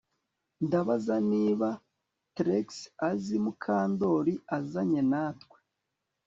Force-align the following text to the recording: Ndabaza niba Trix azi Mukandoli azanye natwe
Ndabaza 0.65 1.15
niba 1.31 1.67
Trix 2.35 2.67
azi 3.09 3.35
Mukandoli 3.43 4.33
azanye 4.57 5.01
natwe 5.11 5.57